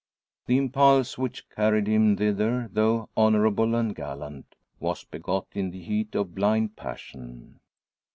[0.47, 6.15] The impulse which carried him thither, though honourable and gallant, was begot in the heat
[6.15, 7.59] of blind passion.